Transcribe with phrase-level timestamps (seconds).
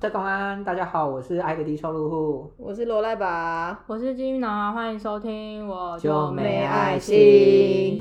[0.00, 7.98] 在公安，大家好，我是爱的低收入户，我是罗赖吧，我是金鱼脑，欢迎收听，我就没爱心。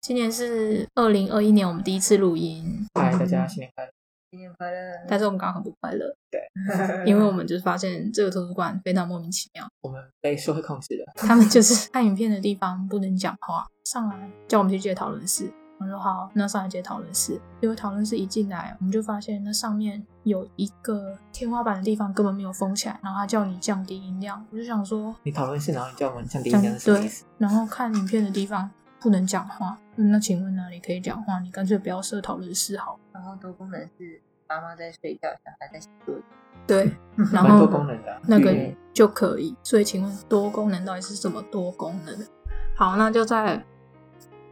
[0.00, 2.64] 今年是二零二一年，我们第一次录音，
[2.94, 3.97] 嗨，大家新年快乐！
[4.30, 4.92] 新年快乐！
[5.08, 6.40] 但是我们刚刚很不快乐，对，
[7.06, 11.12] 因为我们就是发现这个图书馆非常莫名其妙，我们被社会控制了。
[11.16, 15.50] 他们就是看影片的地方不能讲话，上来叫我们去借讨论室。
[15.80, 17.40] 我说好，那上来借讨论室。
[17.60, 24.44] 结果讨论室一进来，我们就发现那上面有一个天花板的地方根本没有封起来，然后他叫你降低音量。
[24.50, 27.24] 我就想说，你讨论室，然后你叫我们降低音量是什么意思？
[27.38, 28.68] 然后看影片的地方
[29.00, 31.38] 不能讲话，那请问哪里可以讲话？
[31.40, 32.98] 你干脆不要设讨论室好。
[33.12, 36.22] 然后多功能是妈妈在睡觉，小孩在写作业。
[36.66, 36.84] 对，
[37.32, 39.54] 然蛮后多功能的，那个嗯就可以。
[39.62, 42.14] 所以请问多功能到底是什么多功能？
[42.74, 43.64] 好，那就在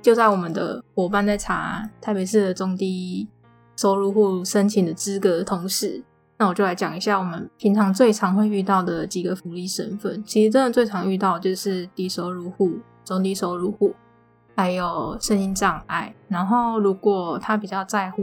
[0.01, 3.29] 就在我们的伙伴在查台北市的中低
[3.77, 6.03] 收入户申请的资格的同时，
[6.39, 10.23] 那我就来讲一下我们平常最常会遇到的几个福利身份。
[10.25, 13.95] 其实真的最常遇到的就是低收入户、中低收入户，
[14.57, 16.13] 还有身心障碍。
[16.27, 18.23] 然后如果他比较在乎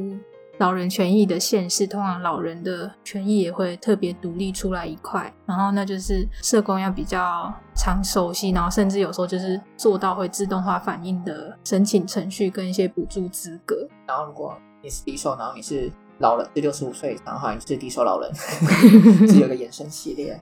[0.58, 13.88] 老人权益的县市，通常老人的权益也会特别独立出来一块，然后那就是社工要比较常熟悉，然后甚至有时候就是做到会自动化反应的申请程序跟一些补助资格。
[14.06, 18.34] 然后如果你是低收，然后你是老人，是六十五岁然后好像，是低收老人，
[19.28, 20.40] 是有个延伸系列。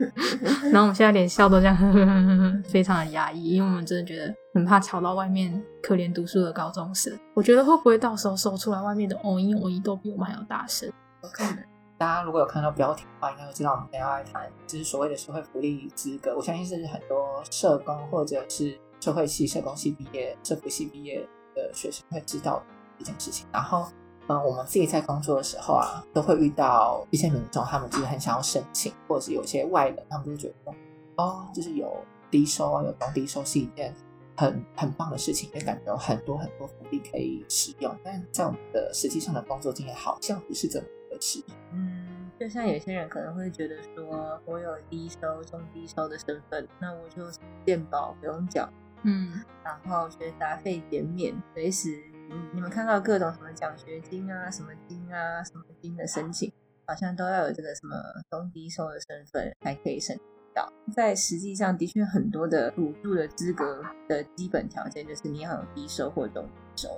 [0.72, 7.12] 然后我们现在连笑都这样，呵呵呵呵非常的压抑，因为我们真的觉得很怕吵到外面可怜读书的高中生。
[7.34, 10.90] 我觉得会不会到时候搜出来外面的哦音哦一都比我们还要大声？
[11.22, 11.58] 有可能。
[11.98, 16.34] 大家如果有看到标题的话，应该会知道我们等一下来谈，就是所谓的社会福利资格。
[16.34, 21.20] 我相信是很多社工或者是社会系、社工系毕业、社福系毕业
[21.54, 22.64] 的学生会知道的
[22.96, 23.46] 一件事情。
[23.52, 23.86] 然后，
[24.30, 30.74] 嗯，我们自己在工作的时候啊，都会遇到一些民众，他们就是很想要申请，或者是有些外人，他们就觉得说，
[31.16, 31.92] 哦，就是有
[32.30, 33.92] 低收啊，有中低收是一件
[34.36, 37.92] 很很棒的事情，也感觉有很多很多福利可以使用。
[38.04, 41.42] 但在我们的实际上的工作经验，好像不是这么回事。
[41.72, 47.24] 嗯，就像有些人可能会觉得说，我有低收、中低收的身份，那我就
[47.66, 48.68] 健保不用缴，
[49.02, 52.09] 嗯，然后学杂费减免，随时嗯
[52.52, 56.52] 你们看到各种什么奖学金啊、什么金啊、什么金的申请，
[56.86, 57.96] 好像都要有这个什么
[58.30, 60.24] 中低收的身份才可以申请
[60.54, 60.72] 到。
[60.92, 66.88] 在实际上，的确很多的补助的资格的基本条件就是你要有低收或中低收。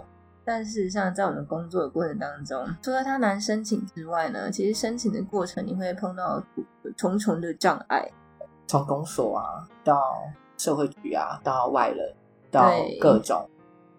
[0.45, 6.43] 但事实上，在我们工作的过程当中，除了它难申请之外呢，其实申请的过程你会碰到
[6.97, 8.11] 重重的障碍。
[8.67, 10.03] 从公所啊到
[10.59, 12.15] 社会局啊，到外人，
[12.51, 13.49] 到各种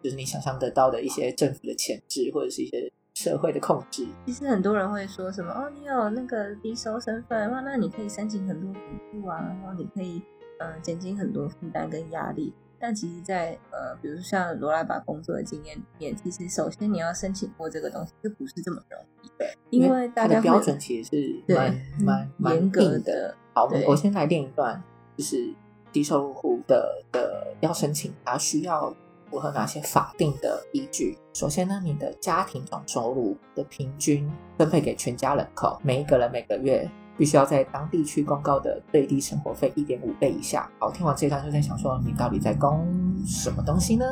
[0.04, 4.06] 就是你想象得到的一些政府的潜质，或者是一些社会的控制。
[4.26, 8.80] 其实很多人会说什么哦，你有那个低收身份，哇，那你可以申请很多补
[9.12, 10.22] 助啊，然后你可以
[10.60, 12.54] 呃减轻很多负担跟压力。
[12.80, 19.32] 但其实在，呃，比如说像罗拉把工作的经验里面，其实首先你要申请过这个东西，就不是这么容易。
[19.38, 23.38] 对，因为大家的标准其实是蛮蛮蛮严格的的。
[23.54, 24.84] 好，我我先来练一段，
[25.16, 25.54] 就是
[25.94, 28.94] 低收入户的的要申请，它需要
[29.34, 31.18] 符合哪些法定的依据？
[31.34, 40.70] 首先呢，你的家庭总收入的平均分配给全家人口，每一个人每个月必须要在当地区公告的最低生活费一点五倍以下。
[40.78, 42.86] 好，听完这段就在想说，你到底在供
[43.26, 44.06] 什么东西呢？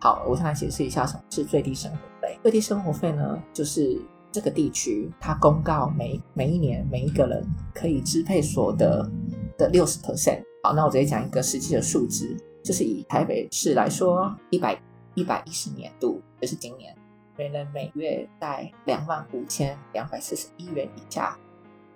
[0.00, 2.36] 好，我先来解释一下什么是最低生活费。
[2.42, 4.02] 最低生活费呢，就是
[4.32, 9.08] 这个地区它公告每每一年每一个人可以支配所得
[9.56, 10.42] 的六十 percent。
[10.64, 14.80] 好，那我直接讲一个实际的数值，就是以台北市来说，一百
[15.14, 16.96] 一百一十年度，就是今年，
[17.36, 21.38] 每人每月在两万五千两百四十一元以下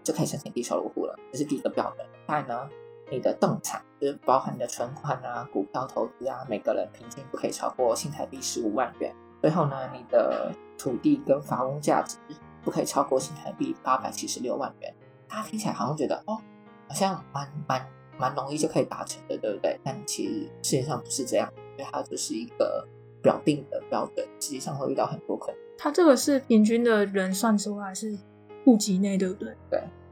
[0.05, 2.07] 就可以申请低收入户了，这是第一个标准。
[2.29, 2.69] 再呢，
[3.11, 9.11] 你的动产就是包含你的存款啊、股票投资啊，每个人平均不可以超过新台币十五万元。
[9.41, 12.19] 最后呢，你的土地跟房屋价值
[12.63, 14.95] 不可以超过新台币八百七十六万元。
[15.27, 16.39] 大家听起来好像觉得哦，
[16.87, 17.87] 好像蛮蛮
[18.19, 19.79] 蛮容易就可以达成的，对不对？
[19.85, 20.33] 但其实
[20.63, 22.87] 事实上不是这样，因为它就是一个
[23.23, 25.67] 表定的标准，实际上会遇到很多困难。
[25.77, 28.19] 它这个是平均的人算出来是
[28.65, 29.55] 户籍内，对不对？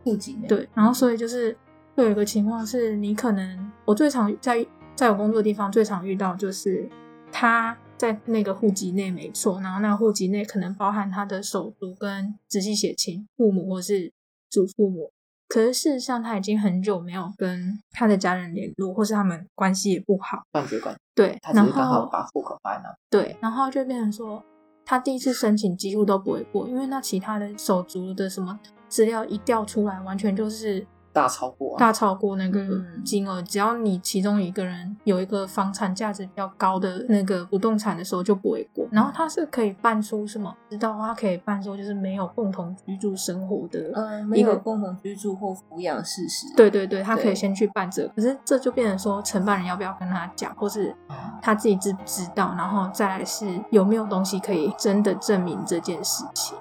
[0.04, 1.56] 户籍内，对，然后所以就是
[1.96, 4.64] 会有一个情况是，你可能我最常在
[4.94, 6.88] 在我工作的地方最常遇到就是
[7.32, 14.12] 他在那个户籍内没错，然后那个户籍内可能包含他的手足跟直系血亲、父母或是
[14.48, 15.10] 祖父母，
[15.48, 20.42] 可是事实上他已经很久没有跟他的家人联络，或是他们关系也不好。
[20.52, 22.94] 断绝关系，对，然后把户口放在那。
[23.08, 24.42] 对，然后就变成说，
[24.84, 28.58] 他第一次申请几乎都不会过，因为那其他的手足的什么
[28.88, 30.84] 资料一调出来，完全就是
[31.16, 33.40] 大超过啊大超过那个嗯金额。
[33.40, 38.86] 只要你其中一个人有一个房产价值比较高的那个不动产的时候，就不会过。
[38.90, 40.54] 然后他是可以办出什么？
[40.68, 46.46] 知道他可以办出就是没有共同居住生活的呃，没有共同居住或抚养事实。
[46.54, 50.94] 对对对，他可以先去办这个，可是这就变成说承办人要不要跟他讲，或是
[51.40, 56.58] 他自己知不知道，然后再来是有没有东西可以真的证明这件事情。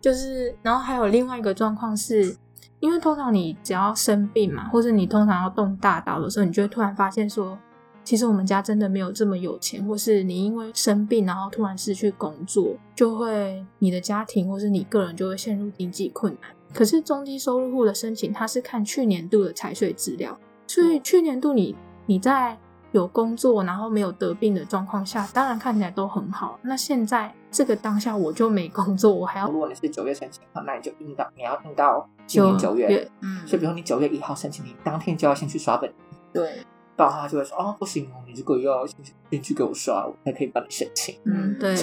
[0.00, 2.36] 就是，然后还有另外一个状况是，
[2.82, 7.56] 因为通常你只要生病嘛，或者你通常要动大刀的时候，你就会突然发现说，
[8.02, 16.50] 其实我们家真的没有这么有钱，或是你因为生病然后突然失去工作，就会你的家庭或是你个人就会陷入经济困难。
[16.74, 20.36] 可是中低收入户的申请，它是看去年度的财税资料，
[20.66, 21.76] 所以去年度你
[22.06, 22.58] 你在
[22.90, 26.58] 有工作然后没有得病的状况下，当然看起来都很好。
[26.62, 33.10] 那现在这个当下我就没工作，我还要如果你是九月申请的话，那你就应到你要印到今年九月。
[33.20, 35.92] 嗯，所以，比如说你九月一号申请，你当天就要先去刷本，
[36.32, 36.64] 对，
[36.96, 41.14] 不然他就会说哦不行哦，你这个要先去先去给我刷，我才可以帮你申请。
[41.24, 41.76] 嗯对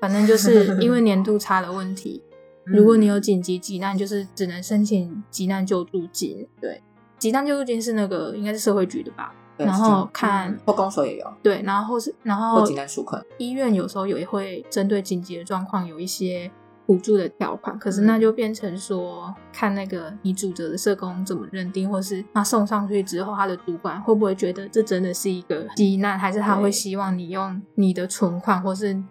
[0.00, 2.22] 反正就是因为年度差的问题，
[2.66, 6.46] 嗯如果你有紧急急难，就是只能申请急难救助金。
[6.60, 6.82] 对，
[7.18, 9.34] 急难救助金是那个应该是社会局的吧？
[9.58, 13.22] 对然后看、嗯或公所也有，对，然后是然后或济南纾困。
[13.36, 16.50] 医院有时候也会针对紧急的状况有一些
[16.90, 18.06] 补助的条款，可是嗯。
[18.06, 29.04] 那就变成说看那个你主责的社工怎么认定，或是他送上去之后，他的主管会不会觉得这真的是一个急难，还是他会希望你用你的存款，或是嗯。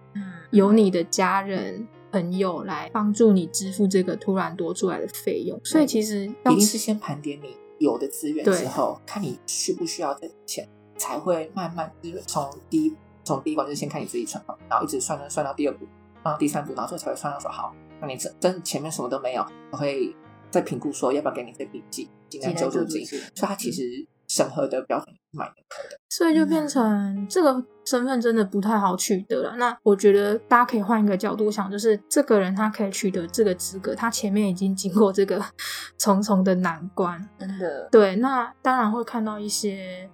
[0.52, 1.88] 由你的家人。
[2.12, 10.68] 朋友来帮助你支付这个突然多出来的费用，所以其实要一定是先盘点你有的资源对之后，看你需不需要这笔钱，
[10.98, 15.86] 才会慢慢就是从第一从第一关就是先看你自己存款，然后一直算算算到第二步，
[16.24, 20.16] 算到第三步，然后最后才会算到说好，那你真真前面什么都没有，我会
[20.50, 23.83] 再评估说要不要给你这笔济济南救助金，金所以它其实
[24.27, 26.00] 审核的标准是蛮严苛的。
[26.10, 29.56] 所以就变成这个身份真的不太好取得了。
[29.57, 35.44] 那我觉得大家可以换一个角度想，就是这个人他可以取得这个资格，他前面已经经过这个
[35.98, 37.27] 重重的难关。
[37.39, 40.10] 真的，对，那当然会看到一些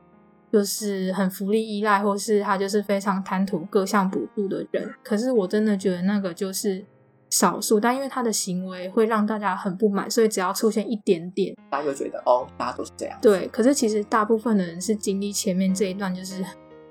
[0.56, 4.90] 就是很福利依赖，或是他就是非常贪图各项补助的人。
[5.04, 6.82] 可是我真的觉得那个就是
[7.30, 11.54] 少数，但因为他的行为会让大家很不满，所以只要出现一点点。
[11.70, 13.20] 大家就觉得哦，大家都是这样。
[13.22, 16.42] 对，可是其实大部分的人是经历前面这一段就是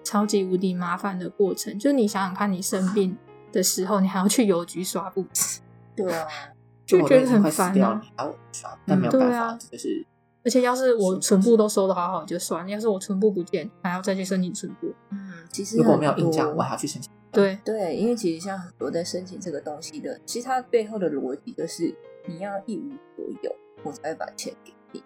[0.02, 1.78] 超级无敌麻烦的过程。
[1.78, 3.16] 就你想想看，你生病
[3.50, 5.24] 的时候，你还要去邮局刷步，
[5.96, 6.26] 对啊，
[6.84, 10.06] 就觉得很烦啊掉了。，你还要刷，但没有办法，对啊就是
[10.44, 14.92] 而且要是我唇部都收的好好就算，要是我唇部不见，还要再去申请唇部。
[15.10, 17.10] 嗯，其实如果没有印章，我还要去申请。
[17.32, 21.92] 对，对，因为其实像很多在申请这个东西的，其实它背后的逻辑就是
[22.26, 25.02] 你要一无所有，我才会把钱给你。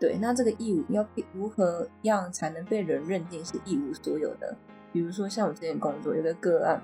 [0.00, 4.56] 对，那这个义务要如何样才能被人认定是一无所有的？
[4.92, 6.80] 比如说像我之前工作有个个案，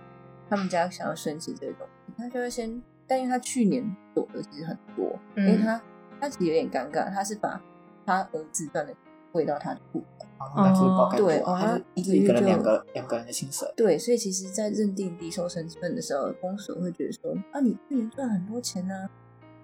[0.50, 5.82] 他们家想要申请这个东西，他就会先，但因为他去年做的其实很多，因为嗯他
[6.20, 7.58] 他其实有点尴尬，他是把
[8.06, 8.94] 他儿子赚的
[9.32, 10.26] 汇到他的户口。
[10.38, 13.73] 然后那就是包盖对哦多他是一个人月就两个两个人的薪水。
[13.76, 19.08] 对，所以其实，在认定低收身份的时候，公所会觉得说，啊，你去年赚很多钱呢、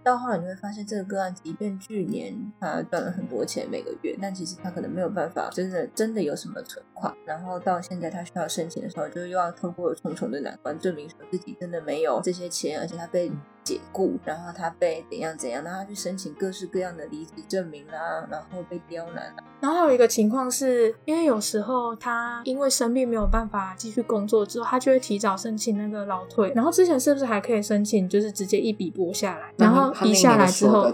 [0.03, 13.31] 到后来你会发现，这个个案即便去年他赚了很多钱每个月，但其实他可能没有办法真的真的有什么存款，然后到现在他需要申请的时候，就又要透过重重的难关证明说自己真的没有这些钱，而且他被
[13.65, 26.53] 解雇，然后他被怎样怎样，然后他去申请各式各样的离职证明啦，然后被刁难啊，然后还有一个情况是，因为有时候他因为生病没有办法继续工作之后，他就会提早申请那个劳退。
[26.55, 30.91] 然后之前是不是还可以申请，就是直接一笔拨下来，然后一下来之后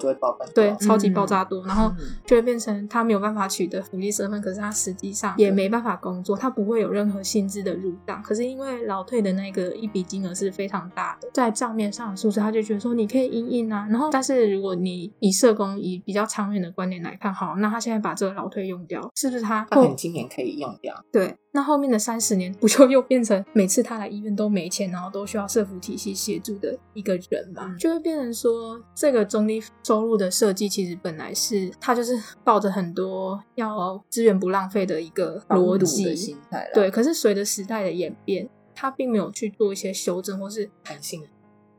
[0.55, 8.23] 对，超级嗯爆炸多，然后嗯就会变成他没有办法取得福利身份，可是他实际上也没办法工作，他不会有任何薪资的入账。
[8.23, 13.87] 可是因为劳退的那个一笔金额是非常大的，在账面上的数字，他就觉得说你可以印印啊。
[13.91, 20.95] 然后，但是如果你以社工以比较长远的观点来看，好，那他现在把这个老退用掉，是不是他后他可能今年可以用掉。
[21.13, 27.67] 对，那后面的三十年不就又变成每次他来医院都没钱，然后都需要社福体系协助的一个人嘛？
[27.67, 41.23] 嗯就会变成说，这个中低收入的设计其实本来是他就是抱着很多要资源不浪费的一个逻辑心态，对，可是随着时代的演变，他并没有去做一些修正，或是弹性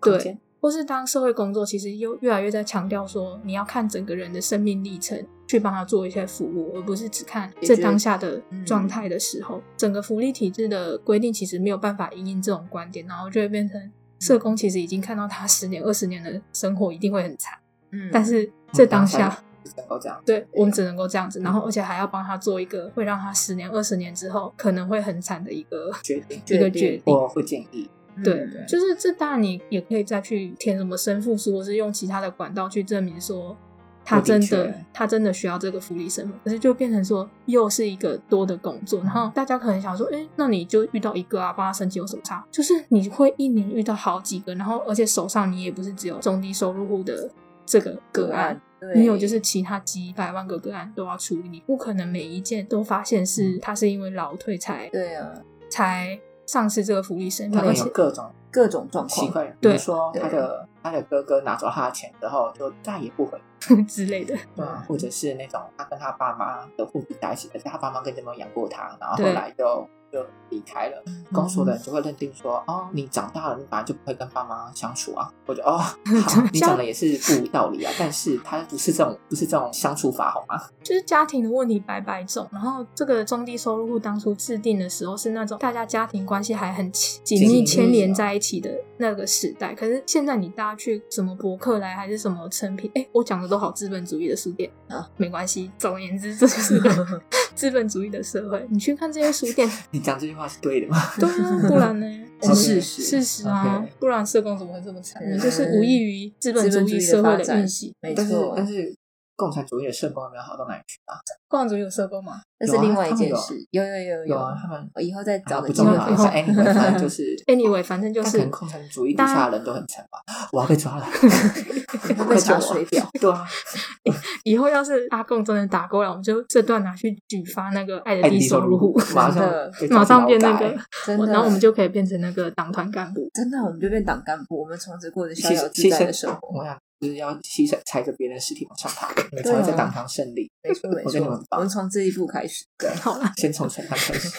[0.02, 17.58] 对或是当社会工作其实又越来越在强调说，你要看整个人的生命历程去帮他做一些服务，而不是只看这当下的状态的时候，整个福利体制的规定其实没有办法应应这种观点，然后就会变成社工其实已经看到他十年、二十年的生活一定会很惨，
[17.92, 19.44] 嗯但是这当下。
[19.64, 20.18] 只能够这样。
[20.26, 27.46] 对我们只能够这样子，然后而且还要帮他做一个会让他十年、二十年之后可能会很惨的一个决定一个决定。
[27.46, 27.90] 建议，
[28.24, 33.56] 对对，就是这当然你也可以再去填什么生父书，或是用其他的管道去证明说
[34.04, 42.46] 他真的的他真的需要这个福利身份，可是就变成说又是一个多的工作，然后大家可能想说，哎，那你就遇到一个啊，帮他申请有什么差？
[42.50, 47.30] 就是你会一年遇到好几个，然后而且手上你也不是只有中低收入户的
[47.66, 48.60] 这个个案。
[48.94, 55.34] 你有就是其他几百万个个案都要处理，你不可能每一件都发现是他是因为劳退才对啊，
[55.68, 56.18] 才
[56.48, 63.40] 丧失这个福利身份，他们而且有各种各种状况，奇怪，比如说他的他的哥哥拿走他的钱之后，就再也不回。
[63.88, 64.36] 之类的。
[64.56, 71.04] 对啊，或者是那种他跟他爸妈的户籍在一起，而且他爸妈根本没有养过他，然后后来就就离开了。
[71.32, 75.30] 公所的人就会认定说，哦，你长大了，你本来就不会跟爸妈相处啊。
[75.46, 75.78] 或者哦，
[76.26, 80.62] 好，你讲的也是不无道理啊，但是他不是这种不是这种相处法，好吗？
[80.84, 96.90] 就是家庭的问题百百种，然后这个中低收入户当初制定的时候是那种大家家庭关系还很紧紧密牵连在一起的那个时代，可是现在你大家去什么博客来还是什么成品，哎，我讲的都好资本主义的书店啊，没关系，总而言之，这就是个
[97.58, 98.66] 资本主义的社会。
[98.70, 100.98] 你去看这些书店， 你讲这句话是对的吗？
[101.20, 102.08] 对啊，不然呢？
[102.40, 105.20] 是事实事实啊不然社工怎么会这么惨？
[105.26, 107.92] 嗯就是无异于资本主义社会的运行。
[108.00, 108.94] 没但是错，但是
[109.38, 111.14] 共产主义的社工有没有好到哪里去啊？
[111.48, 112.42] 共产主义有社工吗？
[112.60, 120.18] 那是另外一件事，有有有有啊，他们我以后再找啊个机会 anyway，反正就是 Anyway，反正就是共产主义底下的人都很惨吧？
[120.52, 121.06] 我要被抓了，
[122.28, 123.08] 被查水表。
[123.22, 123.46] 对啊，
[124.44, 129.36] 以后要是阿贡真的打过来，我们就这段拿去举发那个爱的低收入户，马上
[129.80, 130.76] 真的马上变那个，
[131.06, 133.30] 真的，然后我们就可以变成那个党团干部。
[133.36, 136.64] 真的，我们就变党干部，我们从此过着逍牺遥自在的生活。
[137.00, 140.50] 就是要牺牲踩着别人尸体往上爬，才对啊会在党堂胜利。
[140.64, 141.20] 没错没错
[141.52, 142.66] 我们，从这一步开始。
[142.78, 144.30] 对，好了， 先从审判开始，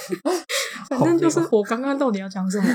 [0.90, 2.66] 反正就是我刚刚到底要讲什么？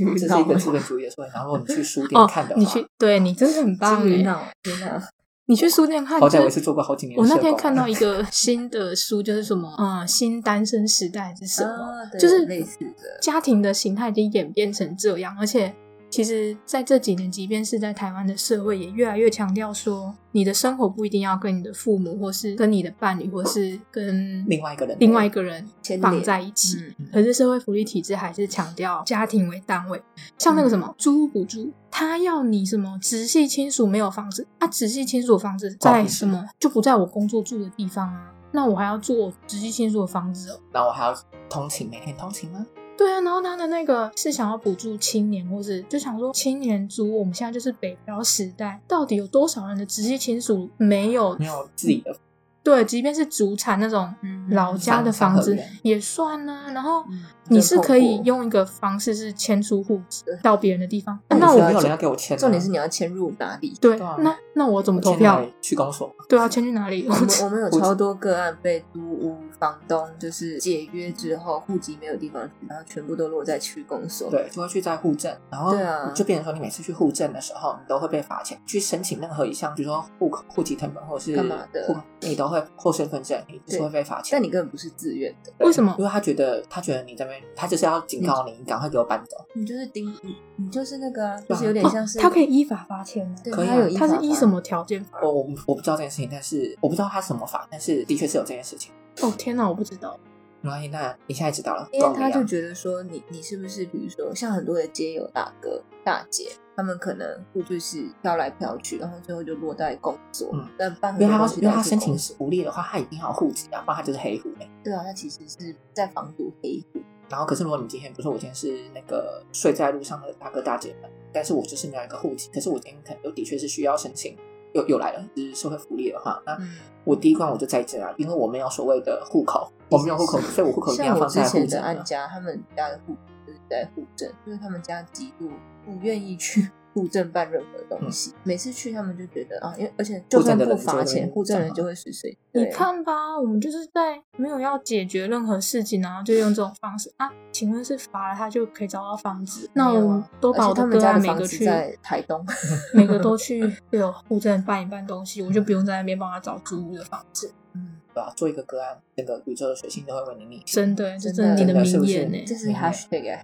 [0.00, 1.28] 谬这是一个资本主义的社会。
[1.32, 4.02] 然后你去书店哦看的，话，你去，对你真的很棒哎！
[4.02, 5.08] 至于闹，天哪！
[5.46, 7.26] 你去书店看，好歹我也是做过好几年我。
[7.26, 12.06] 那天看到一个新的书，就是什么，嗯，新单身时代是什么？
[12.18, 15.74] 就是类似的，家庭的形态已经演变成这样，而且
[16.10, 25.66] 其实在这几年，即便是在台湾的社会，也越来越强调说，你的生活不一定要跟你的父母，或是跟你的伴侣，或是跟另外一个人另外一个人
[26.02, 26.78] 绑在一起。
[26.98, 30.00] 嗯可是社会福利体制还是强调家庭为单位，
[30.38, 40.60] 像那个什么租屋补助，他要你什么直系亲属没有房子，啊，直系亲属房子在什么就不在我工作住的地方啊，那我还要住我直系亲属的房子哦。
[40.72, 41.14] 那我还要
[41.48, 42.64] 通勤，每天通勤吗？
[43.00, 52.14] 对啊，然后他的那个是想要补助青年，或是就想说青年租，我们现在就是北漂时代，到底有多少人的直系亲属没有没有自己的
[52.62, 63.74] 对，即便是祖产那种嗯老家的房子也算呢、然后嗯你是可以用一个方式是迁出户籍到别人的地方，那我没有人要给我签啊，重点是你要迁入哪里？
[63.80, 65.42] 对，对啊那那我怎么投票？
[65.62, 67.06] 去高所，对啊，迁去哪里？
[67.08, 74.30] 我们我们有超多个案被租屋房东就是解约之后，户籍没有地方去，然后全部都落在区公所。
[74.30, 78.58] 对，就会去在户政，然后对啊就变成说，你每次去户政的时候，你都会被罚钱。
[78.66, 84.30] 去申请任何一项，比如说户口、户籍成本或者是干嘛的户口，你都会或身份证，你就是会被罚钱。
[84.32, 89.36] 但你根本不是自愿的，为什么因为他觉得他觉得你这边，他就是要警告你，你赶快给我搬走。
[89.54, 93.34] 你就是盯你，你就是那个就是有点像是他可以依法罚钱吗？
[93.44, 95.20] 对，可以啊他有依他是依什么条件罚？
[95.20, 98.92] 我我我不知道这件事情，但是我不知道他什么法，但是的确是有这件事情。
[99.22, 100.18] 哦天哪，我不知道。
[100.62, 117.00] 没关系，那你现在知道了，因为他就觉得说你你是不是比如说像很多的街友大哥大姐，他们可能不就是飘来飘去，然后最后就落在工作，嗯但办很因为他因为他申请公所福利的话，他一定要有户籍啊，不然他就是黑户欸对啊，他其实是在防堵黑户，
[117.30, 124.36] 然后，可是如果你今天，比如说我今天是那个睡在路上的大哥大姐们，但是我就是没有一个户籍，可是我今天可能又的确是需要申请，
[124.72, 131.86] 又又来了，就是社会福利的话，那嗯，我第一关我就在这啊，因为我没有所谓的户口，我没有户口，所以我户口一定要放在户之前的政啊。
[131.86, 135.50] 案家，他们家的户就是在户政，因为他们家极度
[135.84, 138.32] 不愿意去户政办任何东西。
[138.44, 142.36] 每次去他们就觉得啊，因为而且就算不罚钱，户政人就会实谁。
[142.52, 147.30] 你看吧，我们就是在没有要解决任何事情，然后就用这种方式啊。
[147.52, 149.68] 请问是罚了他就可以找到房子？
[149.74, 152.44] 那我都把我的哥每个去在台东，
[152.94, 157.52] 每个都去有户政办一办东西，我就不用在那边帮他找租屋的房子。
[157.74, 158.32] 嗯，对吧？
[158.36, 162.42] 做一个个案，那个宇宙的水星都会为你逆真的，这是你的名言呢。
[162.46, 163.40] 这是 hashtag。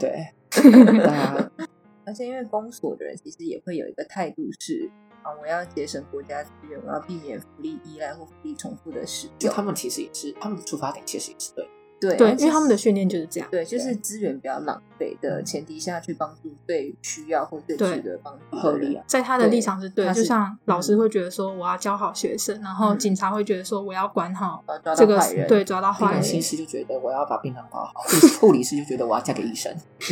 [0.00, 0.34] 对，
[2.04, 4.90] 而且因为公所的人其实也会有一个态度是
[5.22, 9.52] 啊，我要节省国家资源，我要避免福利依赖或福利重复的使用。
[9.52, 11.68] 他们其实也是，他们的出发点其实也是对。
[12.10, 13.48] 对，因为他们的训练就是这样。
[13.50, 19.04] 对，就是资源比较浪费的前提下去帮助最需要或最值得帮助合理啊。
[19.06, 24.64] 在他的立场是对，就像老师会觉得说我要教好学生，然后警察会觉得说我要管好
[24.96, 26.22] 这个对抓到坏人。
[26.22, 27.92] 心师就觉得我要把病人保好，
[28.40, 29.72] 护理师就觉得我要嫁给医生。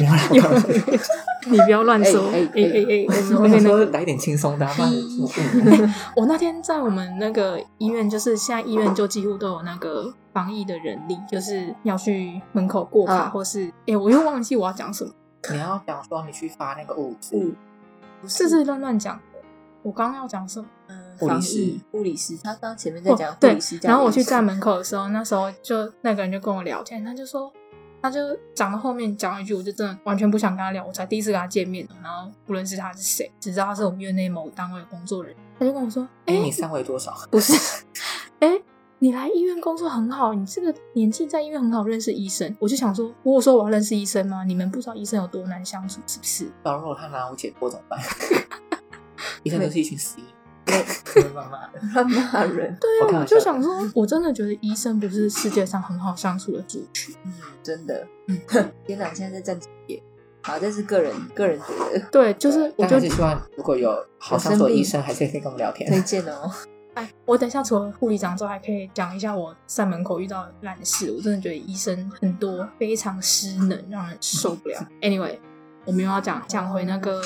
[1.51, 4.69] 你不要乱 说，哎哎哎，我们说来点轻松的。
[6.15, 10.13] 我那天在我们那个医院，就是现在医院就几乎都有那个。
[10.33, 15.13] 防疫的人力就是要去门口过卡，或是哎，我又忘记我要讲什么。
[15.51, 17.55] 你要讲说你去发那个物资，
[18.27, 19.23] 这是乱乱讲的。
[19.83, 20.69] 我刚刚要讲什么？
[20.89, 23.79] 嗯，护理师，护理师，他刚前面在讲护理师。
[23.83, 27.51] 然后我去站门口的时候，那时候就那个人就跟我聊天，他就说，
[28.03, 28.21] 他就
[28.55, 30.85] 讲到后面讲一句，我就真的完全不想跟他聊。
[30.85, 35.43] 我才第一次跟他见面，然后不认识他是谁，只知道他是我们院内某单位的工作人员。
[35.59, 37.55] 他就跟我说：“哎，你三围多少？”不是，
[38.41, 38.61] 哎。
[39.03, 42.55] 你来医院工作很好，你这个年纪在医院很好认识医生。
[42.61, 44.45] 我就想说，我说我要认识医生吗？
[44.45, 46.45] 你们不知道医生有多难相处，是不是？
[46.65, 47.99] 如果他拿我解剖怎么办？
[49.43, 50.25] 医生都是一群死医，
[51.33, 52.77] 乱骂人，乱骂人。
[52.79, 57.15] 对啊，我就想说，我真的觉得医生不是世界上很好相处的族群。
[57.25, 58.07] 嗯，真的。
[58.27, 58.39] 嗯
[58.87, 60.03] 天哪，现在在站几点？
[60.43, 62.07] 好，这是个人个人觉得。
[62.13, 65.91] 对，就是我就希望如果有好相处的医生，还是可以跟我们聊天。
[65.91, 66.53] 推荐哦。
[66.95, 71.11] 哎，我等下除了护理长之后，还可以讲一下我在门口遇到的烂事。
[71.13, 74.87] 我真的觉得医生很多非常失能，让人受不了。
[75.01, 75.39] Anyway，
[75.85, 77.23] 我们又要讲讲回那个。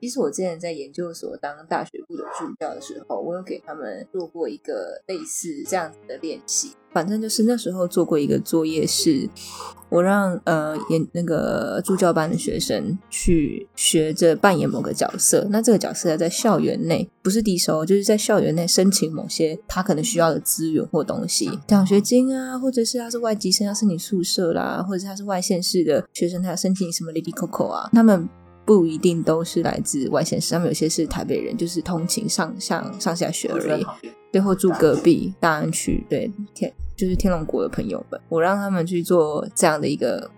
[0.00, 1.97] 其实我之前在研究所当大学
[2.38, 6.72] 助教的时候，我有给他们做过一个类似这样子的练习。
[6.90, 9.28] 反正就是那时候做过一个作业，是
[9.90, 15.46] 我让呃演那个助教班的学生去学着扮演某个角色。
[15.50, 28.26] 那这个角色要在校园内，不是低收，就是在校园内申请某些他可能需要的资源或东西，奖学金啊，或者是他是外籍生要申请宿舍啦，或者是他是外县市的学生他要申请什么 Lady Coco 啊，他们。
[28.68, 33.86] 不一定都是来自外县市，他们有些是台北人，就是通勤上上上下学而已。
[34.30, 40.30] 最后住隔壁大安区，对天就是天龙国的朋友们，我让他们去做这样的一个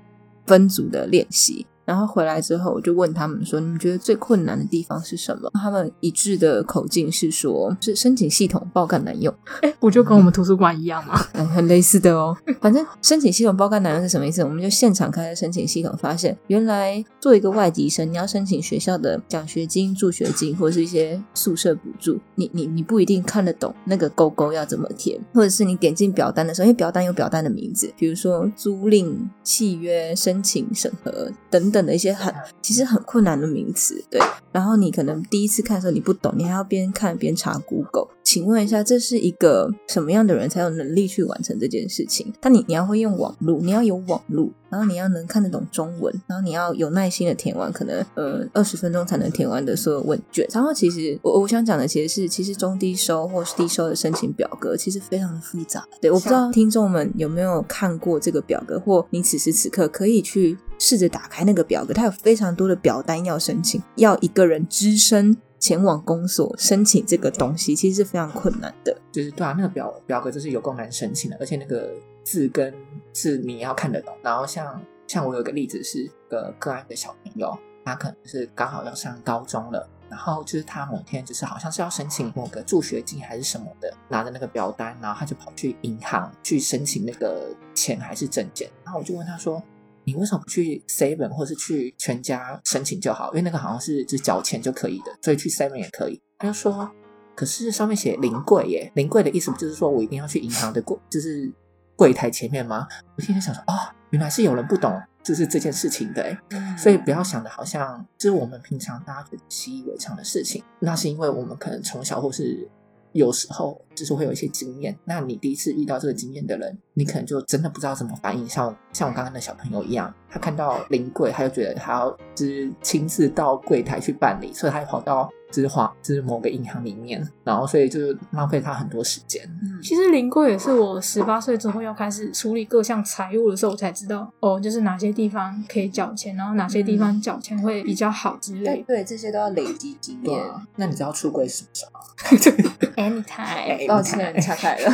[0.47, 1.67] 分组的练习。
[1.91, 11.21] 然后回来之后，我就问他们说：“你们觉得最困难的地方是什么？”他们一致的口径是说：“是申请系统报干难用。”哎，不就跟我们图书馆一样吗？
[11.33, 12.37] 嗯， 很类似的哦。
[12.61, 14.45] 反正申请系统报干难用是什么意思？
[14.45, 31.80] 我们就现场开了申请系统，发现原来做一个外籍生，你要申请学校的奖学金、助学金或者是一些宿舍补助，你你你不一定看得懂那个勾勾要怎么填，或者是你点进表单的时候，因为表单有表单的名字，比如说租赁契约、申请审核等等。
[31.85, 34.21] 的一些很其实很困难的名词，对。
[34.53, 38.09] 然后你可能第一次看的时候你不懂，你还要边看边查 Google。
[38.25, 42.33] 请问一下，这是一个什么样的人才有能力去完成这件事情？
[42.41, 50.47] 但你你要会用网络，你要有网络，然后你要能看得懂中文，然后你要有耐心的填完，可能呃二十分钟才能填完的所有问卷。
[50.53, 55.87] 然后其实我我想讲的其实是，其实中低收或是低收的申请表格其实非常的复杂。
[56.01, 60.57] 对，我不知道听众们有没有看过这个表格，或你此时此刻可以去。
[60.83, 68.97] 试着打开那个表格，它有非常多的表单要申请，要一个人只身前往公所申请这个东西，其实是非常困难的。
[69.13, 71.91] 就是对啊，那个表表格就是有够难申请的，而且那个
[72.25, 72.75] 字根
[73.13, 74.15] 是你要看得懂。
[74.23, 89.63] 然后像像我有个例子是个个案的小朋友，他可能是刚好要上高中了，然后就是他某天就是好像是要申请某个助学金还是什么的，拿着那个表单，然后他就跑去银行去申请那个钱还是证件，然后我就问他说。
[90.05, 93.29] 你为什么不去 Seven 或是去全家申请就好？
[93.33, 96.21] 因为那个好像是只缴钱就可以的，所以去 Seven 也可以。
[96.39, 96.91] 他就说，
[97.37, 101.53] 可是上面写临柜耶，临柜的意思不就是说我一定要去银行的柜，就是
[102.01, 102.89] 柜台前面吗？
[103.15, 103.75] 我现在想说，哦，
[104.09, 106.35] 原来是有人不懂就是这件事情的，
[106.75, 112.67] 所以不要想的好像就是我们平常大家觉得习以为常的事情，那是因为我们可能从小或是
[113.13, 114.99] 有时候就是会有一些经验。
[115.05, 118.49] 那你第一次遇到这个经验的人，你可能就真的不知道怎么反应。
[118.49, 128.01] 像像我刚刚的小朋友一样，他看到临柜，他就觉得他要就是亲自到柜台去办理，所以他跑到就是花就是某个银行里面，然后所以就
[128.33, 129.43] 浪费他很多时间。
[129.63, 138.85] 嗯，其实临柜也是我十八岁之后要开始处理各项财务的时候，我才知道哦，就是哪些地方可以缴钱，然后哪些地方缴钱会比较好之类的。
[138.85, 140.25] 对对，这些都要累积经验。
[140.25, 142.01] 对啊，那你知道出柜是什么时候？
[143.01, 144.93] Anytime，anytime 抱歉，岔开了。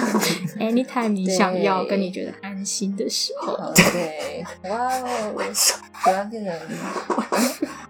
[1.11, 5.35] 你想要跟你觉得安心的时候，好对，哇哦，
[6.05, 6.55] 突然变成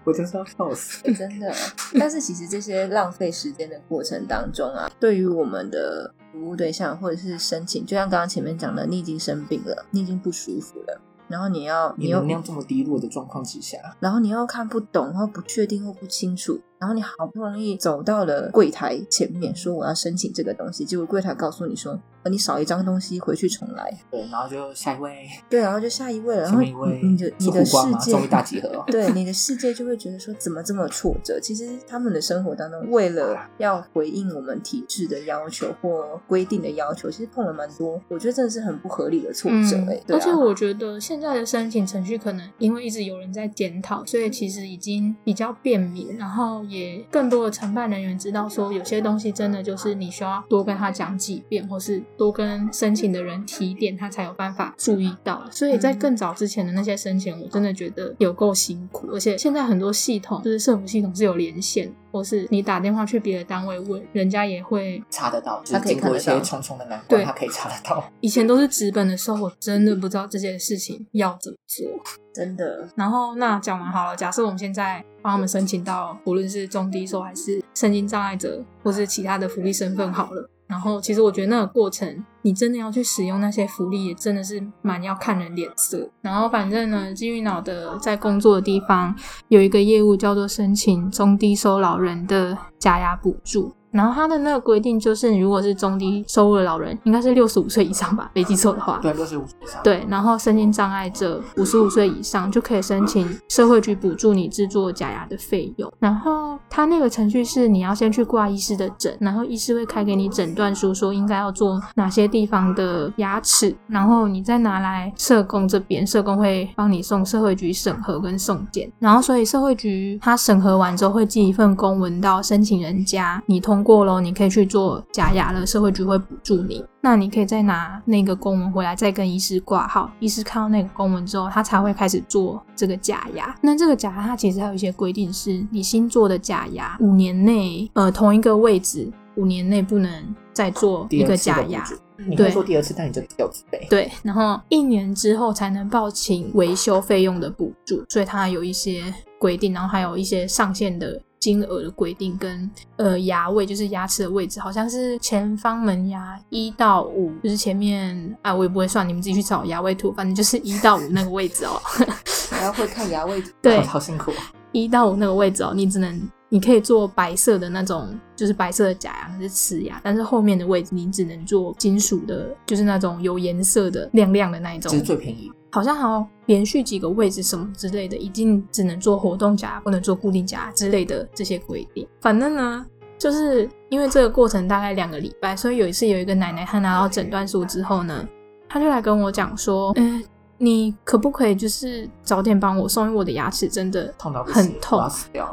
[0.03, 1.03] 我就是要笑死。
[1.13, 1.53] 真的。
[1.99, 23.91] 但是其实这些浪费时间的过程当中啊，对于我们的服务对象或者是申请，就像刚刚前面讲的，你已经生病了，你已经不舒服了，然后你要你又能量这么低落的状况之下，然后你又看不懂，或不确定或不清楚，然后你好不容易走到了柜台前面，说我要申请这个东西，结果柜台告诉你说，呃，你少一张东西，回去重来。
[24.11, 27.77] 对，然后就下一位，对，然后就下一位了，后一位你你的你的世？
[27.99, 28.83] 界终于大集合 哦。
[28.87, 31.39] 对你的世界就会觉得说怎么这么挫折？
[31.39, 40.03] 其实他们的生活当中，为了要回应我们体制的要求或规定的要求，其实碰了蛮多，我觉得真的是很不合理的挫折、欸。
[40.05, 55.43] 对啊而且我觉得现在的申请程序可能因为一直有人在检讨，所以其实已经比较便民，然后也更多的承办人员知道说有些东西真的就是你需要多跟他讲几遍，或是多跟申请的人提点，他才有办法注意到。
[55.51, 68.03] 所以在更早之前的那些申请，我真的觉得有够辛苦，而且现在很多系统就是社服系统是有连线，或是你打电话去别的单位问，人家也会查得到，就他可以是经过一些看得到重重的难关，对他可以查得到。
[68.21, 71.85] 以前都是纸本的时候，我真的不知道这件事情要怎么做。
[72.33, 80.49] 真的，然后那讲完好了，假设我们现在帮他们申请到，无论是中低收还是身心障碍者，或是其他的福利身份好了。
[80.67, 86.09] 然后其实我觉得那个过程，你真的要去使用那些福利，也真的是蛮要看人脸色。
[86.21, 89.15] 然后反正呢，金玉脑的在工作的地方
[89.47, 93.73] 有一个业务叫做申请中低收老人的假牙补助。
[93.91, 98.99] 然后他的那个规定就是，如果是中低收入的老人，应该是六十五岁以上吧，没记错的话。
[99.01, 99.81] 对，六十五岁以上。
[99.83, 105.91] 对，然后身心障碍者五十五岁以上就可以申请社会局补助你制作假牙的费用。
[105.99, 118.91] 然后他那个程序是你要先去挂医师的诊，然后医师会开给你诊断书，说应该要做哪些地方的牙齿，然后你再拿来社工这边，社工会帮你送社会局审核跟送检。
[118.99, 126.83] 然后所以社会局他审核完之后会寄一份公文到申请人家，你通过喽，你可以去做假牙了，社会局会补助你。
[127.01, 130.11] 那你可以再拿那个公文回来，再跟医师挂号。
[130.19, 133.55] 医师看到那个公文之后，他才会开始做这个假牙。
[133.61, 141.85] 那这个假牙它其实还有一些规定，是你新做的假牙五年内，呃，同一个位置五年内不能再做一个假牙。
[142.19, 143.85] 你对会做第二次，但你就有自备。
[143.91, 161.81] 对，然后一年之后才能报请维修费用的补助，所以它有一些规定，然后还有一些上限的金额的规定，跟呃牙位就是牙齿的位置，好像是前方门牙一到五，就是前面啊我也不会算，你们自己去找牙位图，反正就是一到五那个位置哦。
[162.49, 163.51] 还要会看牙位图。
[163.61, 164.31] 对好好辛苦。
[164.71, 174.97] 一到五那个位置哦，你只能你可以做白色的那种，就是白色的假牙，还是瓷牙，但是后面的位置你只能做金属的，就是那种有颜色的、亮亮的那一种这。
[174.97, 175.51] 是最便宜。
[175.69, 182.07] 好像还要连续几个位置什么之类的，一定只能做活动夹，不能做固定夹之类的这些规定。
[182.21, 182.85] 反正呢，
[183.17, 188.25] 就是因为这个过程大概两个礼拜，所以有一次有一个奶奶她拿到诊断书之后呢，
[188.69, 190.23] 她就来跟我讲说，嗯、
[190.59, 194.99] 你可不可以就是早点帮我送，因为我的牙齿真的痛到很痛。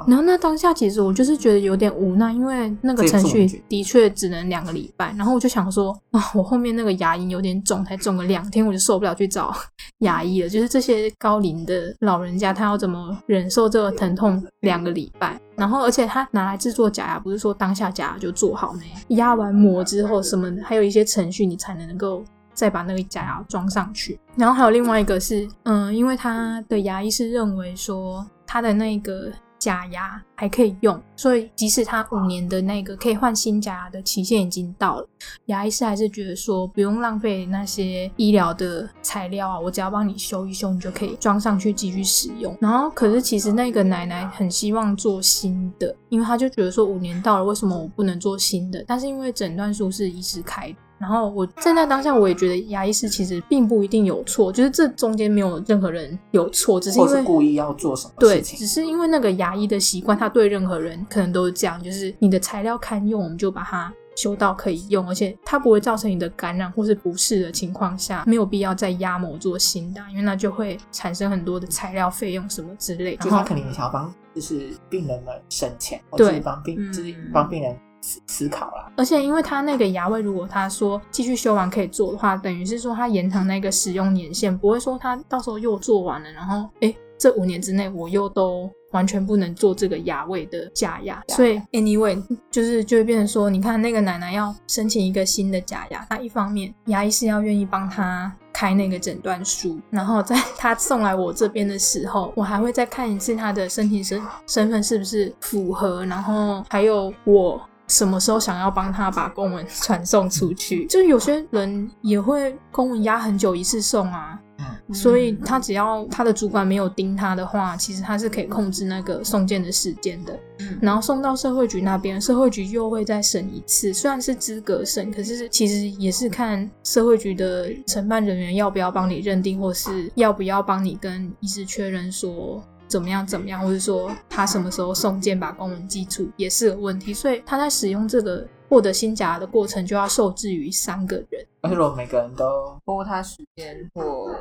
[0.07, 9.55] 然后那当下其实我就是觉得有点无奈，因为那个程序的确只能两个礼拜，然后我就想说啊，我后面那个牙龈有点肿，才肿了两天，我就受不了去找
[9.99, 10.49] 牙医了。
[10.49, 15.39] 就是这些高龄的老人家，他要怎么忍受这个疼痛两个礼拜？
[15.57, 24.19] 然后而且他拿来制作假牙，不是说当下假牙就做好呢，压完膜之后什么，还有一些程序你才能够再把那个假牙装上去。
[24.37, 35.09] 然后还有另外一个是，嗯，因为他的牙医是认为说他的那个假牙还可以用，所以即使他五年的那个可以换新假牙的期限已经到了，
[35.47, 42.55] 牙医师还是觉得说不用浪费那些医疗的材料啊，我只要帮你修一修，你就可以装上去继续使用。
[42.61, 48.85] 然后可是其实那个奶奶很希望做新的，因为她就觉得说五年到了，为什么我不能做新的？
[48.87, 50.77] 但是因为诊断书是医师开的。
[51.05, 58.67] 然后我在那当下，我也觉得牙医师其实并不一定有错，就是这中间没有任何人有错，只是因或是为故意要做什么对，事情只。
[58.67, 73.15] 是因为那个牙医的习惯，他对任何人可能都是这样，就是你的材料堪用，我们就把它修到可以用，而且它不会造成你的感染或是不适的情况下，没有必要再压模做新的，因为那就会产生很多的材料费用什么之类。
[73.19, 78.93] 就他肯定也想要帮就是病人们省钱，或对是帮病就是帮病人思思考了。
[78.97, 91.23] 而且因为他那个牙位，如果他说继续修完可以做的话，等于是说他延长那个使用年限，不会说他到时候又做完了，然后诶这五年之内我又都完全不能做这个牙位的假牙。
[91.29, 98.31] 所以 anyway 就是就会变成说，你看那个奶奶要申请一个新的假牙，她一方面牙医是要愿意帮她。
[98.57, 110.87] 开那个诊断书，然后在她送来我这边的时候，我还会再看一次她的申请身身份是不是符合，然后还有我什么时候想要帮他把公文传送出去。
[110.91, 114.41] 就是有些人也会公文压很久一次送啊，
[114.89, 120.33] 嗯，所以他只要他的主管没有盯他的话，其实他是可以控制那个送件的时间的。
[120.61, 137.13] 嗯然后送到社会局那边，社会局又会再审一次，虽然是资格审，可是其实也是看社会局的承办人员要不要帮你认定，或是要不要帮你跟医师确认说怎么样怎么样，或者说他什么时候送件把公文寄出，也是个问题。
[137.13, 144.35] 所以他在使用这个获得新夹的过程，就要受制于三个人，而且如果每个人都拖他时间或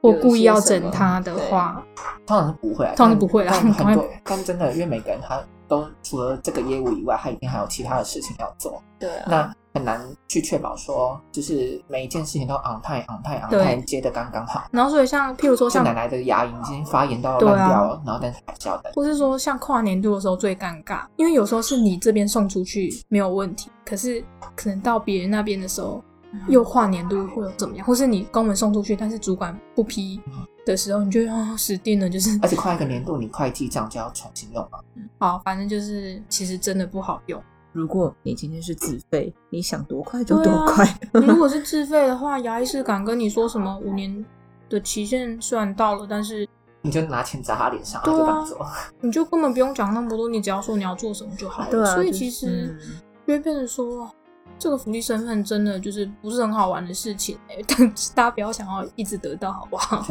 [0.00, 1.84] 或故意要整他的话，
[2.26, 14.64] 通常是不会啊，通常是不会啊但很多，但真的，因为每个人他都除了这个业务以外，他一定还有其他的事情要做，对啊，那很难去确保说，就是每一件事情都 on time on time on time 接的刚刚好。
[14.70, 18.92] 然后所以像譬如说像奶奶的牙龈已经发炎到对啊烂掉了，然后但是还是要等。
[18.94, 24.22] 或是说像跨年度的时候最尴尬，因为有时候是你这边送出去没有问题，可是
[24.56, 26.02] 可能到别人那边的时候
[26.48, 30.20] 又跨年度会有怎么样，或是你公文送出去，但是主管不批
[30.66, 34.84] 的时候，你就会啊死定了，就是而且跨一个年度，你会计账就要重新用了。
[35.18, 37.42] 好，反正就是其实真的不好用。
[37.78, 40.84] 如果你今天是自费，你想多快就多快。
[41.14, 44.24] 你如果是 自费的话，牙医是敢跟你说什么五年
[44.68, 46.48] 的期限虽然到了，但是
[46.82, 48.66] 你就拿钱砸他脸上，对啊就帮你做。
[49.00, 51.70] 你就根本不用讲那么多，你只要说你要做什么就好了。
[51.70, 52.76] 对啊，所以其实。
[52.80, 54.10] 嗯就会变成说，
[54.58, 60.02] 这个福利身份真的就是不是很好玩的事情、欸， 但大家不要想要一直得到，好不好？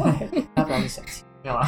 [0.54, 1.24] 大家不要去申请？
[1.42, 1.66] 没有啊，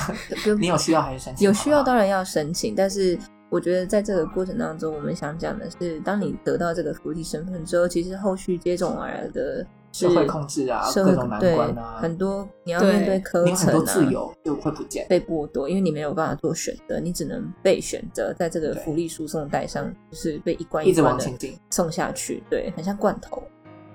[0.60, 1.44] 你有需要还是申请？
[1.44, 3.18] 有需要当然要申请，但是
[3.50, 15.04] 我觉得在这个过程当中，我们想讲的是，当你得到这个福利身份之后，其实后续接踵而来的是社会控制啊，社会各种难对关啊，很多你要面对科你有很程啊，多自由就会不见。
[15.08, 23.42] 被剥夺，因为你没有办法做选择，你只能被选择在这个福利输送带上，就是被一关一直关的送下去，对，很像罐头。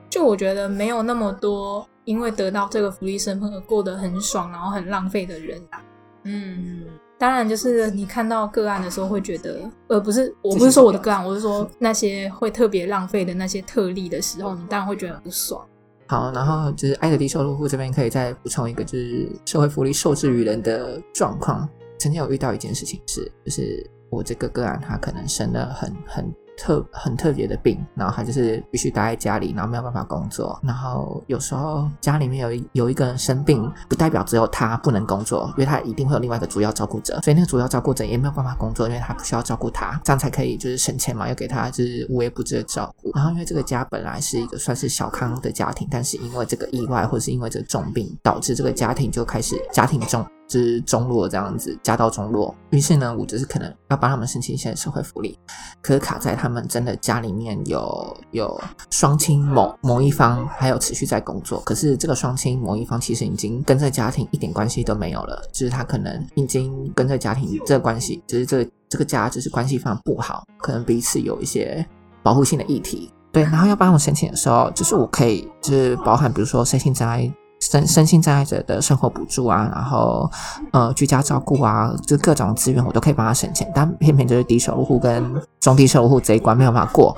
[0.09, 5.81] 就我觉得没有那么多因为得到这个福利身份而过得很爽，然后很浪费的人啊。
[6.23, 6.85] 嗯，
[7.17, 15.65] 当然，就是你看到个案的时候会觉得，呃，不是，我不是说我的个案，我是说那些会特别浪费的那些特例的时候，你当然会觉得很不爽。
[16.07, 21.67] 好，然后就是爱的低收入户这边可以再补充一个，就是社会福利受制于人的状况。
[21.97, 30.59] 曾经有遇到一件事情是，就是我这个个案他可能生了很很特很特别的病，然后他就是必须待在家里，然后没有办法工作。
[30.63, 43.11] 然后有时候家里面有一有一个人生病，不代表只有他不能工作，因为他一定会有另外一个主要照顾者，所以那个主要照顾者也没有办法工作，因为他不需要照顾他，这样才可以就是省钱嘛，要给他就是无微不至的照顾。
[43.13, 50.25] 然后因为这个家本来是一个算是小康的家庭，但是因为这个意外或是因为这个重病，导致这个家庭就开始家庭中。
[50.47, 52.53] 是中落这样子，家道中落。
[52.69, 55.37] 于是呢，我就是可能要帮他们申请一些社会福利，
[55.81, 71.85] 可是卡在他们真的家里面有有双亲某某一方还有持续在工作，可是这个双亲某一方其实已经跟这家庭一点关系都没有了，就是他可能已经跟这家庭这个关系，就是这这个家就是关系非常不好，可能彼此有一些
[72.21, 73.11] 保护性的议题。
[73.31, 77.31] 对，然后要帮我申请的时候，就是我可以就是包含比如说身心障碍。
[77.71, 80.29] 身身心障碍者的生活补助啊，然后
[80.71, 87.15] 呃居家照顾啊，就各种资源我都可以帮他省钱，但偏偏就是低收入户跟中低收入户这一关没有办法过，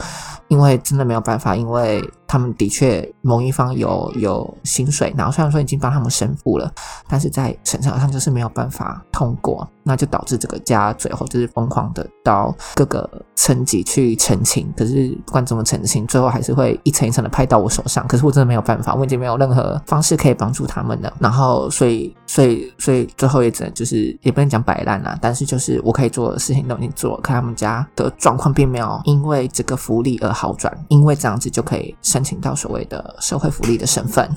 [0.48, 6.72] 因为真的没有办法，因为他们的确某一方有有薪水，然后虽然说已经帮他们申付了，
[7.08, 34.28] 但是在审查上就是没有办法通过，那就导致这个家最后就是疯狂的到各个层级去澄清，可是不管怎么澄清，最后还是会一层一层的拍到我手上，可是我真的没有办法，我已经没有任何方式可以帮助他们了，然后所以所以所以最后也只能就是也不能讲摆烂啦，但是就是我可以做的事情都已经做了，可他们家的状况并没有因为这个福利而好转，因为这样子就可以申请到所谓的社会福利的身份，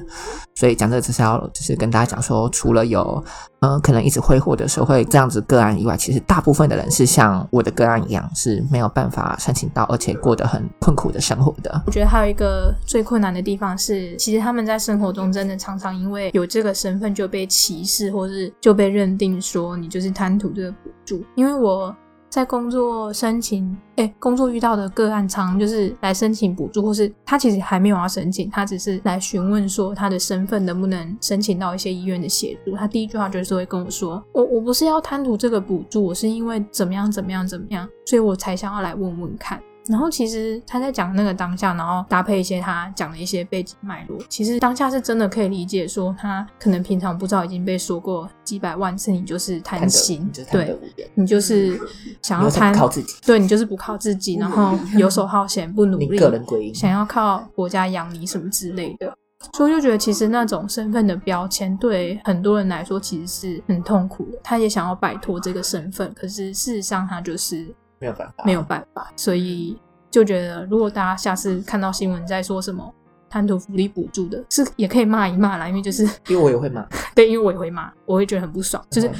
[0.54, 3.24] 所以讲这个只是要就是跟大家讲说，除了有
[3.60, 11.82] 呃可能一直挥霍的社会这样子个案以外，其实大部分的人是像我的个案一样是没有办法申请到，而且过得很困苦的生活的。
[11.86, 21.24] 我觉得还有一个最困难的地方是，其实他们在生活中真的常常因为有这个身份就被歧视，或是就被认定说你就是贪图这个补助。
[21.34, 21.96] 因为我
[22.30, 32.76] 在工作申请，哎，工作遇到的个案常就是来申请补助，或是他其实还没有要申请，他只是来询问说他的身份能不能申请到一些医院的协助。
[32.76, 50.78] 他第一句话就是会跟我说：“我我不是要贪图这个补助，我是因为怎么样怎么样怎么样，所以我才想要来问问看。”然后其实他在讲那个当下，然后搭配一些他讲的一些背景脉络，其实当下是真的可以理解，说他可能平常不知道已经被说过几百万次，你就是贪心，对，
[51.14, 51.76] 你就是
[52.22, 59.12] 想要贪靠自己，对你就是不靠自己，然后游手好闲，不努力，个人归因，想要靠国家养你什么之类的，
[59.54, 67.66] 所以我就觉得其实那种身份的标签对很多人来说其实是很痛苦的，他也想要摆脱这个身份，可是事实上他就是。
[68.00, 69.78] 没有办法，没有办法，所以
[70.10, 72.92] 就觉得，如果大家下次看到新闻在说什么
[73.28, 76.84] 贪图福利补助的，是也可以骂一骂啦，因为就是因为我也会骂，
[77.14, 79.10] 对，因为我也会骂，我会觉得很不爽，就是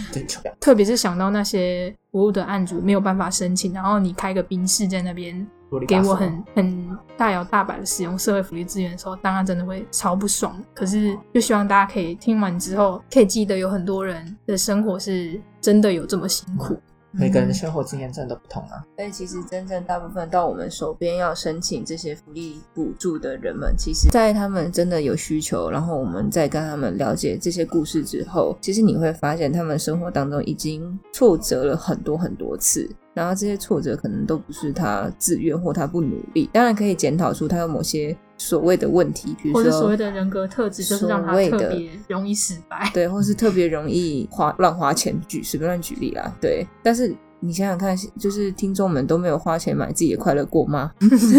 [0.58, 5.46] 特别是想到那些服务的案主没有办法申请，然后你开个宾室在那边
[5.86, 10.60] 给我很很大摇大摆的使用社会福利资源的时候，当然真的会超不爽。
[10.74, 16.76] 可是就希望大家可以听完之后，可以记得有很多人的生活是真的有这么辛苦。
[17.12, 32.88] 每个人生活经验真的不同啊，所以其实真正大部分到我们手边要申请这些福利补助的人们，其实，在他们真的有需求，然后我们再跟他们了解这些故事之后，其实你会发现他们生活当中已经挫折了很多很多次。
[33.12, 46.66] 然后这些挫折可能都不是他自愿或他不努力，当然可以检讨出他有某些所谓的问题，比如说所谓的人格特质，就是让他特别容易失败，对，或是特别容易花乱花钱，举随便乱举例啦，对。
[46.82, 50.90] 但是你想想看，就是听众们都没有花钱买自己的快乐过吗？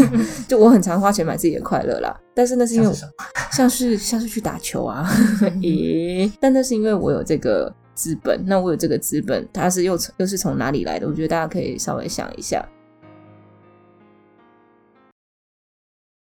[0.48, 2.94] 就我很常花钱买自己的快乐啦，但是那是因为
[3.52, 5.10] 像是 像是去打球啊，
[5.60, 6.32] 咦？
[6.40, 7.74] 但那是因为我有这个。
[7.94, 11.06] 资本，那我有这个资本，它是又从又是从哪里来的？
[11.06, 12.66] 我觉得大家可以稍微想一下。